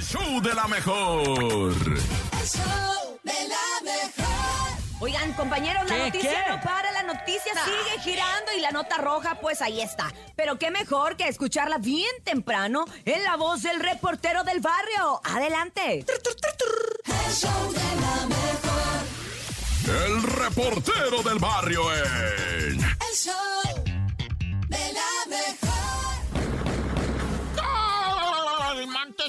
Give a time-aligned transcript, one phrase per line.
[0.00, 1.28] El show de la mejor.
[1.28, 4.78] El show de la mejor.
[4.98, 6.52] Oigan, compañeros, la ¿Qué, noticia qué?
[6.52, 10.10] no para, la noticia sigue girando y la nota roja, pues ahí está.
[10.36, 15.20] Pero qué mejor que escucharla bien temprano en la voz del reportero del barrio.
[15.22, 15.98] Adelante.
[15.98, 20.06] El show de la mejor.
[20.06, 22.80] El reportero del barrio en.
[22.80, 23.49] El show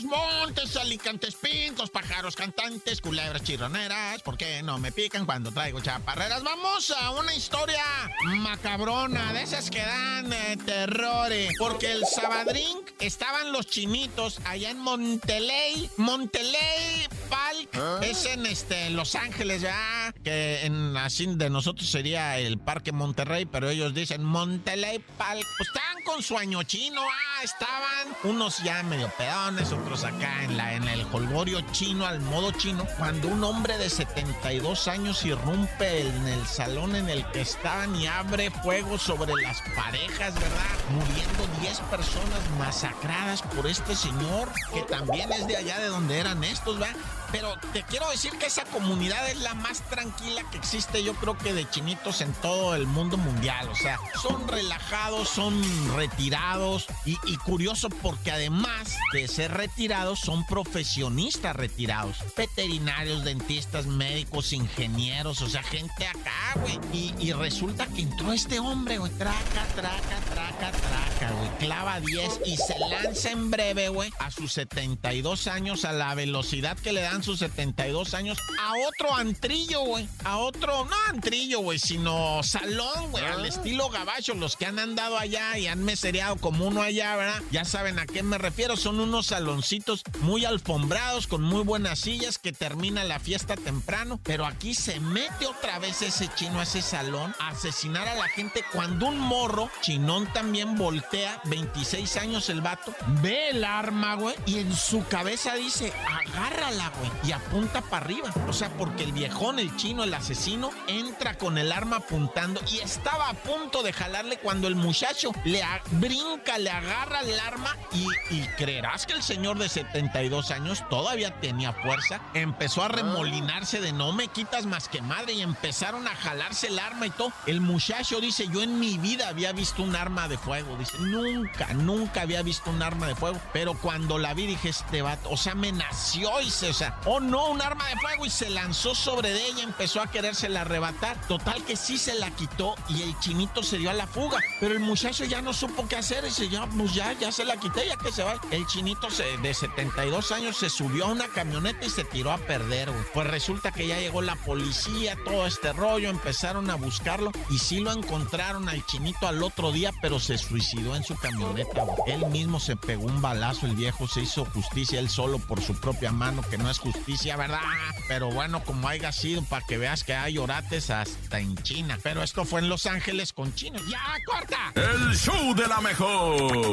[0.04, 4.22] Montes, montes, alicantes pintos, pájaros cantantes, culebras chirroneras.
[4.22, 6.44] ¿Por qué no me pican cuando traigo chaparreras?
[6.44, 7.84] Vamos a una historia
[8.26, 11.32] macabrona, de esas que dan eh, terror.
[11.32, 18.02] eh, Porque el Sabadrink estaban los chinitos allá en Monteley, Monteley Park.
[18.02, 23.46] Es en este Los Ángeles, ya que en así de nosotros sería el Parque Monterrey,
[23.46, 25.46] pero ellos dicen Monteley Park.
[25.58, 30.58] Pues estaban con su año chino, ah, estaban unos ya medio pedones, otros acá en
[30.58, 36.08] la en el holgorio chino, al modo chino, cuando un hombre de 72 años irrumpe
[36.08, 40.66] en el salón en el que estaban y abre fuego sobre las parejas, ¿verdad?
[40.92, 46.44] Muriendo 10 personas masacradas por este señor, que también es de allá de donde eran
[46.44, 46.96] estos, ¿verdad?
[47.32, 51.38] Pero te quiero decir que esa comunidad es la más tranquila que existe, yo creo
[51.38, 53.70] que de chinitos en todo el mundo mundial.
[53.70, 55.62] O sea, son relajados, son
[55.96, 62.18] retirados y, y curioso porque además de ser retirados, son profesionistas retirados.
[62.36, 66.78] Veterinarios, dentistas, médicos, ingenieros, o sea, gente acá, güey.
[66.92, 69.12] Y, y resulta que entró este hombre, güey.
[69.14, 71.58] Traca, traca, traca, traca, güey.
[71.60, 76.78] Clava 10 y se lanza en breve, güey, a sus 72 años, a la velocidad
[76.78, 80.10] que le dan sus 72 años, a otro antrillo, güey.
[80.26, 83.24] A otro, no antrillo, güey, sino salón, güey.
[83.24, 87.21] Al estilo gabacho, los que han andado allá y han mesereado como uno allá,
[87.52, 88.78] Ya saben a qué me refiero.
[88.78, 94.20] Son unos saloncitos muy alfombrados, con muy buenas sillas, que termina la fiesta temprano.
[94.24, 98.28] Pero aquí se mete otra vez ese chino a ese salón a asesinar a la
[98.30, 104.36] gente cuando un morro, chinón también voltea, 26 años el vato, ve el arma, güey,
[104.46, 108.32] y en su cabeza dice, agárrala, güey, y apunta para arriba.
[108.48, 112.80] O sea, porque el viejón, el chino, el asesino, entra con el arma apuntando y
[112.80, 115.62] estaba a punto de jalarle cuando el muchacho le
[115.92, 121.40] brinca, le agarra el arma y, y creerás que el señor de 72 años todavía
[121.40, 126.16] tenía fuerza, empezó a remolinarse de no me quitas más que madre y empezaron a
[126.16, 127.32] jalarse el arma y todo.
[127.46, 131.74] El muchacho dice, yo en mi vida había visto un arma de fuego, dice, nunca,
[131.74, 135.38] nunca había visto un arma de fuego, pero cuando la vi dije, este vato, o
[135.38, 138.26] sea, me nació y se, o sea, oh no, un arma de fuego.
[138.26, 142.32] Y se lanzó sobre de ella, empezó a querérsela arrebatar, total que sí se la
[142.32, 145.88] quitó y el chinito se dio a la fuga, pero el muchacho ya no supo
[145.88, 148.36] qué hacer, dice, ya, pues ya, ya se la quité, ya que se va.
[148.52, 152.38] El chinito se- de 72 años se subió a una camioneta y se tiró a
[152.38, 153.04] perder, güey.
[153.14, 157.80] Pues resulta que ya llegó la policía, todo este rollo, empezaron a buscarlo y sí
[157.80, 161.98] lo encontraron al chinito al otro día, pero se suicidó en su camioneta, güey.
[162.16, 165.74] Él mismo se pegó un balazo, el viejo se hizo justicia él solo por su
[165.80, 167.62] propia mano, que no es justicia, ¿verdad?
[168.08, 171.98] Pero bueno, como haya sido, para que veas que hay orates hasta en China.
[172.04, 173.82] Pero esto fue en Los Ángeles con chinos.
[173.88, 174.72] ¡Ya, corta!
[174.76, 175.80] El show de la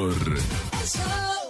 [0.09, 0.39] mejor.
[0.39, 1.48] El